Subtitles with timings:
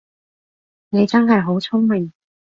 [0.89, 2.11] 你真係好聰明